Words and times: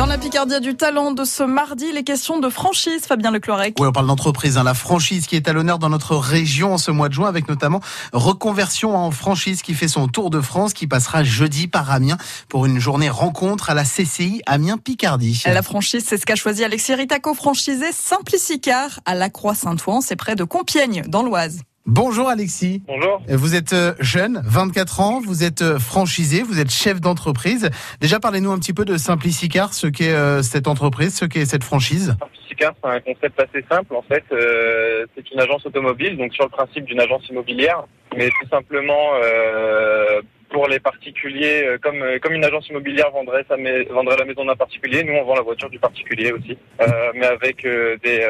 Dans 0.00 0.06
la 0.06 0.16
Picardie 0.16 0.60
du 0.60 0.76
talent 0.76 1.12
de 1.12 1.24
ce 1.24 1.42
mardi, 1.42 1.92
les 1.92 2.04
questions 2.04 2.40
de 2.40 2.48
franchise, 2.48 3.04
Fabien 3.06 3.30
Leclorec. 3.30 3.76
Oui, 3.78 3.86
on 3.86 3.92
parle 3.92 4.06
d'entreprise, 4.06 4.56
hein, 4.56 4.64
la 4.64 4.72
franchise 4.72 5.26
qui 5.26 5.36
est 5.36 5.46
à 5.46 5.52
l'honneur 5.52 5.78
dans 5.78 5.90
notre 5.90 6.16
région 6.16 6.72
en 6.72 6.78
ce 6.78 6.90
mois 6.90 7.10
de 7.10 7.12
juin, 7.12 7.28
avec 7.28 7.50
notamment 7.50 7.82
reconversion 8.14 8.96
en 8.96 9.10
franchise 9.10 9.60
qui 9.60 9.74
fait 9.74 9.88
son 9.88 10.08
tour 10.08 10.30
de 10.30 10.40
France, 10.40 10.72
qui 10.72 10.86
passera 10.86 11.22
jeudi 11.22 11.68
par 11.68 11.90
Amiens 11.90 12.16
pour 12.48 12.64
une 12.64 12.78
journée 12.78 13.10
rencontre 13.10 13.68
à 13.68 13.74
la 13.74 13.84
CCI 13.84 14.40
Amiens-Picardie. 14.46 15.42
La 15.44 15.60
franchise, 15.60 16.02
c'est 16.08 16.16
ce 16.16 16.24
qu'a 16.24 16.34
choisi 16.34 16.64
Alexis 16.64 16.94
Ritaco, 16.94 17.34
franchisé 17.34 17.92
Simplicicar 17.92 19.00
à 19.04 19.14
la 19.14 19.28
Croix-Saint-Ouen, 19.28 20.00
c'est 20.00 20.16
près 20.16 20.34
de 20.34 20.44
Compiègne, 20.44 21.02
dans 21.08 21.22
l'Oise. 21.22 21.60
Bonjour 21.92 22.28
Alexis. 22.28 22.84
Bonjour. 22.86 23.20
Vous 23.28 23.56
êtes 23.56 23.72
euh, 23.72 23.94
jeune, 23.98 24.40
24 24.44 25.00
ans, 25.00 25.20
vous 25.20 25.42
êtes 25.42 25.62
euh, 25.62 25.80
franchisé, 25.80 26.44
vous 26.44 26.60
êtes 26.60 26.70
chef 26.70 27.00
d'entreprise. 27.00 27.68
Déjà, 28.00 28.20
parlez-nous 28.20 28.52
un 28.52 28.60
petit 28.60 28.72
peu 28.72 28.84
de 28.84 28.96
Simplicicar, 28.96 29.74
ce 29.74 29.88
qu'est 29.88 30.14
euh, 30.14 30.40
cette 30.40 30.68
entreprise, 30.68 31.16
ce 31.16 31.24
qu'est 31.24 31.44
cette 31.46 31.64
franchise. 31.64 32.14
Simplicicar, 32.20 32.74
c'est 32.80 32.90
un 32.90 33.00
concept 33.00 33.40
assez 33.40 33.64
simple. 33.68 33.96
En 33.96 34.02
fait, 34.02 34.22
euh, 34.30 35.04
c'est 35.16 35.28
une 35.32 35.40
agence 35.40 35.66
automobile, 35.66 36.16
donc 36.16 36.32
sur 36.32 36.44
le 36.44 36.50
principe 36.50 36.84
d'une 36.84 37.00
agence 37.00 37.28
immobilière, 37.28 37.82
mais 38.16 38.28
tout 38.28 38.48
simplement 38.48 39.10
euh, 39.24 40.22
pour 40.50 40.68
les 40.68 40.78
particuliers, 40.78 41.76
comme 41.82 42.04
comme 42.22 42.34
une 42.34 42.44
agence 42.44 42.68
immobilière 42.68 43.10
vendrait 43.10 43.44
sa 43.48 43.56
vendrait 43.92 44.16
la 44.16 44.24
maison 44.24 44.44
d'un 44.44 44.56
particulier, 44.56 45.02
nous 45.02 45.14
on 45.14 45.24
vend 45.24 45.34
la 45.34 45.42
voiture 45.42 45.70
du 45.70 45.78
particulier 45.78 46.32
aussi, 46.32 46.56
euh, 46.80 47.12
mais 47.14 47.26
avec 47.26 47.64
euh, 47.64 47.96
des 48.04 48.26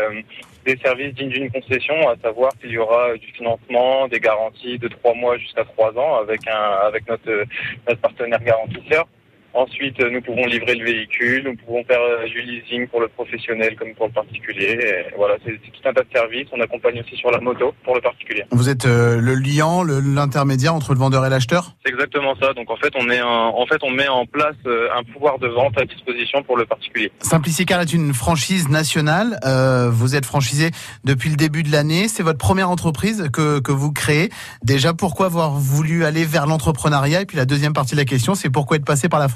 des 0.64 0.76
services 0.78 1.14
dignes 1.14 1.30
d'une 1.30 1.50
concession, 1.50 2.08
à 2.08 2.16
savoir 2.16 2.52
qu'il 2.60 2.70
y 2.70 2.78
aura 2.78 3.14
du 3.16 3.26
financement, 3.32 4.08
des 4.08 4.20
garanties 4.20 4.78
de 4.78 4.88
trois 4.88 5.14
mois 5.14 5.38
jusqu'à 5.38 5.64
trois 5.64 5.96
ans 5.96 6.16
avec 6.16 6.46
un 6.48 6.86
avec 6.86 7.08
notre 7.08 7.44
notre 7.88 8.00
partenaire 8.00 8.42
garantisseur. 8.42 9.06
Ensuite, 9.52 9.98
nous 10.00 10.20
pouvons 10.20 10.46
livrer 10.46 10.74
le 10.76 10.84
véhicule, 10.84 11.44
nous 11.44 11.56
pouvons 11.56 11.82
faire 11.84 12.00
du 12.26 12.40
leasing 12.40 12.86
pour 12.88 13.00
le 13.00 13.08
professionnel 13.08 13.76
comme 13.76 13.94
pour 13.94 14.06
le 14.06 14.12
particulier. 14.12 14.78
Et 14.80 15.14
voilà, 15.16 15.36
c'est 15.44 15.52
tout 15.52 15.88
un 15.88 15.92
tas 15.92 16.02
de 16.02 16.08
services. 16.14 16.46
On 16.52 16.60
accompagne 16.60 17.00
aussi 17.00 17.16
sur 17.16 17.30
la 17.30 17.40
moto 17.40 17.74
pour 17.84 17.94
le 17.94 18.00
particulier. 18.00 18.44
Vous 18.50 18.68
êtes 18.68 18.86
euh, 18.86 19.20
le 19.20 19.34
liant, 19.34 19.82
l'intermédiaire 19.82 20.74
entre 20.74 20.92
le 20.92 20.98
vendeur 20.98 21.26
et 21.26 21.30
l'acheteur? 21.30 21.74
C'est 21.84 21.92
exactement 21.92 22.34
ça. 22.40 22.52
Donc 22.52 22.70
en 22.70 22.76
fait, 22.76 22.92
on 22.96 23.10
est 23.10 23.18
un, 23.18 23.26
en 23.26 23.66
fait, 23.66 23.82
on 23.82 23.90
met 23.90 24.08
en 24.08 24.26
place 24.26 24.54
euh, 24.66 24.88
un 24.96 25.02
pouvoir 25.02 25.38
de 25.38 25.48
vente 25.48 25.76
à 25.78 25.84
disposition 25.84 26.42
pour 26.42 26.56
le 26.56 26.66
particulier. 26.66 27.10
Simplicicar 27.20 27.80
est 27.80 27.92
une 27.92 28.14
franchise 28.14 28.68
nationale. 28.68 29.38
Euh, 29.44 29.90
vous 29.90 30.14
êtes 30.14 30.26
franchisé 30.26 30.70
depuis 31.04 31.30
le 31.30 31.36
début 31.36 31.62
de 31.62 31.72
l'année. 31.72 32.08
C'est 32.08 32.22
votre 32.22 32.38
première 32.38 32.70
entreprise 32.70 33.28
que, 33.32 33.60
que 33.60 33.72
vous 33.72 33.92
créez. 33.92 34.30
Déjà, 34.62 34.94
pourquoi 34.94 35.26
avoir 35.26 35.52
voulu 35.52 36.04
aller 36.04 36.24
vers 36.24 36.46
l'entrepreneuriat? 36.46 37.22
Et 37.22 37.26
puis 37.26 37.36
la 37.36 37.46
deuxième 37.46 37.72
partie 37.72 37.92
de 37.92 38.00
la 38.00 38.04
question, 38.04 38.34
c'est 38.34 38.50
pourquoi 38.50 38.76
être 38.76 38.84
passé 38.84 39.08
par 39.08 39.18
la 39.18 39.28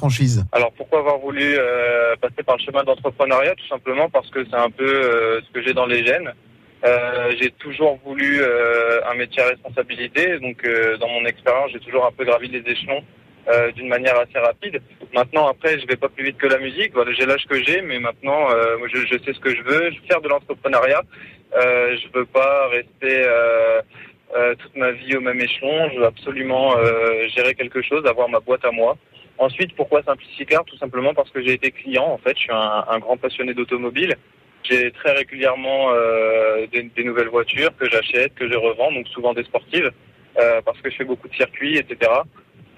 alors 0.52 0.72
pourquoi 0.72 1.00
avoir 1.00 1.18
voulu 1.18 1.42
euh, 1.42 2.16
passer 2.20 2.42
par 2.44 2.56
le 2.56 2.62
chemin 2.62 2.84
d'entrepreneuriat 2.84 3.54
Tout 3.54 3.68
simplement 3.68 4.08
parce 4.08 4.30
que 4.30 4.44
c'est 4.44 4.56
un 4.56 4.70
peu 4.70 4.84
euh, 4.84 5.40
ce 5.40 5.52
que 5.52 5.62
j'ai 5.62 5.74
dans 5.74 5.86
les 5.86 6.04
gènes. 6.04 6.32
Euh, 6.84 7.32
j'ai 7.40 7.50
toujours 7.50 7.98
voulu 8.04 8.42
euh, 8.42 9.00
un 9.10 9.14
métier 9.14 9.42
à 9.42 9.46
responsabilité, 9.46 10.38
donc 10.38 10.62
euh, 10.64 10.98
dans 10.98 11.08
mon 11.08 11.24
expérience, 11.24 11.70
j'ai 11.72 11.80
toujours 11.80 12.04
un 12.04 12.12
peu 12.12 12.24
gravi 12.24 12.48
les 12.48 12.62
échelons 12.70 13.02
euh, 13.48 13.72
d'une 13.72 13.88
manière 13.88 14.18
assez 14.18 14.38
rapide. 14.38 14.82
Maintenant, 15.14 15.46
après, 15.46 15.78
je 15.80 15.86
vais 15.86 15.96
pas 15.96 16.10
plus 16.10 16.24
vite 16.24 16.36
que 16.36 16.46
la 16.46 16.58
musique. 16.58 16.92
Voilà, 16.92 17.12
j'ai 17.12 17.24
l'âge 17.24 17.46
que 17.48 17.62
j'ai, 17.62 17.80
mais 17.80 17.98
maintenant, 18.00 18.48
je, 18.92 19.18
sais 19.24 19.32
ce 19.32 19.40
que 19.40 19.54
je 19.54 19.62
veux. 19.62 19.90
Je 19.92 20.00
veux 20.00 20.06
faire 20.06 20.20
de 20.20 20.28
l'entrepreneuriat. 20.28 21.02
je 21.54 22.06
veux 22.12 22.26
pas 22.26 22.68
rester 22.68 23.24
toute 24.58 24.76
ma 24.76 24.90
vie 24.90 25.16
au 25.16 25.20
même 25.20 25.40
échelon. 25.40 25.88
Je 25.92 26.00
veux 26.00 26.06
absolument 26.06 26.74
gérer 27.28 27.54
quelque 27.54 27.80
chose, 27.82 28.04
avoir 28.06 28.28
ma 28.28 28.40
boîte 28.40 28.64
à 28.64 28.72
moi. 28.72 28.96
Ensuite, 29.38 29.74
pourquoi 29.74 30.02
Simplicicar 30.02 30.64
Tout 30.64 30.76
simplement 30.76 31.12
parce 31.14 31.30
que 31.30 31.42
j'ai 31.42 31.54
été 31.54 31.70
client. 31.70 32.06
En 32.06 32.18
fait, 32.18 32.36
je 32.36 32.42
suis 32.42 32.52
un, 32.52 32.84
un 32.88 32.98
grand 32.98 33.16
passionné 33.16 33.54
d'automobile. 33.54 34.16
J'ai 34.62 34.90
très 34.92 35.12
régulièrement 35.12 35.90
euh, 35.92 36.66
des, 36.72 36.84
des, 36.84 37.04
nouvelles 37.04 37.28
voitures 37.28 37.76
que 37.76 37.88
j'achète, 37.90 38.34
que 38.34 38.50
je 38.50 38.56
revends, 38.56 38.92
donc 38.92 39.06
souvent 39.08 39.34
des 39.34 39.44
sportives, 39.44 39.90
euh, 40.38 40.62
parce 40.64 40.80
que 40.80 40.90
je 40.90 40.96
fais 40.96 41.04
beaucoup 41.04 41.28
de 41.28 41.34
circuits, 41.34 41.76
etc. 41.76 42.10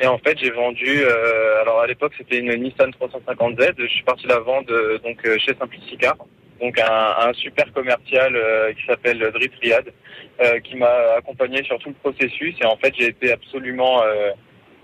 Et 0.00 0.06
en 0.06 0.18
fait, 0.18 0.38
j'ai 0.38 0.50
vendu. 0.50 1.02
Euh, 1.02 1.62
alors 1.62 1.80
à 1.80 1.86
l'époque, 1.86 2.12
c'était 2.18 2.38
une 2.38 2.52
Nissan 2.54 2.90
350Z. 2.90 3.74
Je 3.78 3.86
suis 3.86 4.02
parti 4.02 4.26
la 4.26 4.40
vendre 4.40 4.70
euh, 4.70 4.98
donc 4.98 5.24
euh, 5.24 5.38
chez 5.38 5.54
Simplicicar, 5.54 6.16
donc 6.60 6.78
un, 6.78 7.28
un 7.28 7.32
super 7.32 7.72
commercial 7.72 8.36
euh, 8.36 8.72
qui 8.74 8.84
s'appelle 8.86 9.18
Drit 9.32 9.50
Riyad, 9.62 9.92
qui 10.64 10.76
m'a 10.76 11.14
accompagné 11.16 11.62
sur 11.62 11.78
tout 11.78 11.88
le 11.88 11.94
processus. 11.94 12.54
Et 12.60 12.66
en 12.66 12.76
fait, 12.76 12.92
j'ai 12.98 13.06
été 13.06 13.32
absolument 13.32 14.02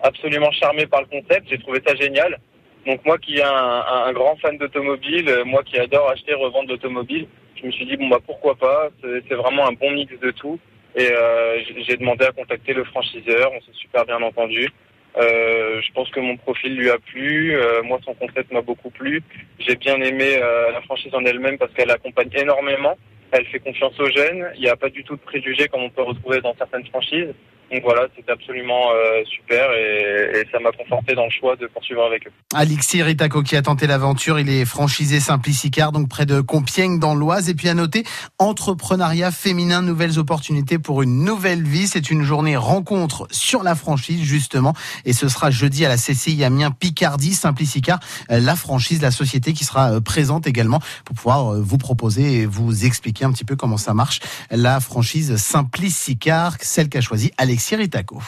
absolument 0.02 0.50
charmé 0.52 0.86
par 0.86 1.00
le 1.00 1.06
concept. 1.06 1.48
J'ai 1.48 1.58
trouvé 1.58 1.80
ça 1.86 1.94
génial. 1.94 2.38
Donc 2.86 3.04
moi 3.04 3.18
qui 3.18 3.36
est 3.36 3.44
un, 3.44 4.12
grand 4.12 4.36
fan 4.36 4.58
d'automobile, 4.58 5.28
euh, 5.28 5.44
moi 5.44 5.62
qui 5.62 5.78
adore 5.78 6.10
acheter 6.10 6.32
et 6.32 6.34
revendre 6.34 6.68
d'automobile, 6.68 7.26
je 7.60 7.66
me 7.66 7.72
suis 7.72 7.86
dit 7.86 7.96
bon 7.96 8.08
bah 8.08 8.18
pourquoi 8.24 8.56
pas? 8.56 8.88
C'est 9.02 9.34
vraiment 9.34 9.68
un 9.68 9.72
bon 9.72 9.92
mix 9.92 10.18
de 10.18 10.30
tout. 10.32 10.58
Et 10.94 11.08
euh, 11.10 11.60
j'ai 11.86 11.96
demandé 11.96 12.24
à 12.24 12.32
contacter 12.32 12.74
le 12.74 12.84
franchiseur. 12.84 13.50
On 13.52 13.60
s'est 13.60 13.78
super 13.78 14.04
bien 14.04 14.20
entendu. 14.20 14.68
Euh, 15.16 15.80
je 15.82 15.92
pense 15.92 16.10
que 16.10 16.20
mon 16.20 16.36
profil 16.36 16.76
lui 16.76 16.90
a 16.90 16.98
plu. 16.98 17.54
Euh, 17.54 17.82
moi, 17.82 17.98
son 18.04 18.14
concept 18.14 18.52
m'a 18.52 18.62
beaucoup 18.62 18.90
plu. 18.90 19.22
J'ai 19.58 19.76
bien 19.76 20.00
aimé 20.00 20.38
euh, 20.38 20.72
la 20.72 20.80
franchise 20.82 21.14
en 21.14 21.24
elle-même 21.24 21.58
parce 21.58 21.72
qu'elle 21.72 21.90
accompagne 21.90 22.30
énormément. 22.34 22.96
Elle 23.30 23.46
fait 23.46 23.60
confiance 23.60 23.98
aux 23.98 24.10
jeunes. 24.10 24.50
Il 24.56 24.62
n'y 24.62 24.68
a 24.68 24.76
pas 24.76 24.88
du 24.88 25.04
tout 25.04 25.16
de 25.16 25.20
préjugés 25.20 25.68
comme 25.68 25.82
on 25.82 25.90
peut 25.90 26.02
retrouver 26.02 26.40
dans 26.40 26.54
certaines 26.56 26.86
franchises. 26.86 27.32
Donc 27.72 27.84
voilà, 27.84 28.02
c'était 28.14 28.32
absolument 28.32 28.90
euh, 28.90 29.22
super 29.24 29.72
et, 29.72 30.46
ça 30.52 30.58
m'a 30.58 30.72
conforté 30.72 31.14
dans 31.14 31.24
le 31.24 31.30
choix 31.30 31.56
de 31.56 31.66
poursuivre 31.68 32.04
avec 32.04 32.26
eux. 32.26 32.30
Alexis 32.54 33.02
Ritaco 33.02 33.42
qui 33.42 33.56
a 33.56 33.62
tenté 33.62 33.86
l'aventure, 33.86 34.38
il 34.38 34.50
est 34.50 34.66
franchisé 34.66 35.20
Simplicicar, 35.20 35.90
donc 35.90 36.10
près 36.10 36.26
de 36.26 36.42
Compiègne 36.42 36.98
dans 36.98 37.14
l'Oise. 37.14 37.48
Et 37.48 37.54
puis 37.54 37.70
à 37.70 37.74
noter, 37.74 38.04
entrepreneuriat 38.38 39.30
féminin, 39.30 39.80
nouvelles 39.80 40.18
opportunités 40.18 40.78
pour 40.78 41.00
une 41.00 41.24
nouvelle 41.24 41.62
vie. 41.62 41.86
C'est 41.86 42.10
une 42.10 42.24
journée 42.24 42.58
rencontre 42.58 43.26
sur 43.30 43.62
la 43.62 43.74
franchise 43.74 44.22
justement 44.22 44.74
et 45.06 45.14
ce 45.14 45.28
sera 45.28 45.50
jeudi 45.50 45.86
à 45.86 45.88
la 45.88 45.96
CCI 45.96 46.44
Amiens 46.44 46.72
Picardie 46.72 47.32
Simplicicar, 47.32 48.00
la 48.28 48.54
franchise, 48.54 49.00
la 49.00 49.10
société 49.10 49.54
qui 49.54 49.64
sera 49.64 49.98
présente 50.02 50.46
également 50.46 50.80
pour 51.06 51.16
pouvoir 51.16 51.54
vous 51.54 51.78
proposer 51.78 52.40
et 52.40 52.46
vous 52.46 52.84
expliquer 52.84 53.24
un 53.24 53.32
petit 53.32 53.44
peu 53.44 53.56
comment 53.56 53.78
ça 53.78 53.94
marche. 53.94 54.20
La 54.50 54.80
franchise 54.80 55.36
Simplicicar, 55.36 56.56
celle 56.60 56.90
qu'a 56.90 57.00
choisi 57.00 57.30
Alexis 57.38 57.61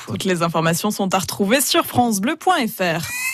Toutes 0.07 0.25
les 0.25 0.43
informations 0.43 0.91
sont 0.91 1.13
à 1.15 1.19
retrouver 1.19 1.61
sur 1.61 1.85
francebleu.fr. 1.87 3.34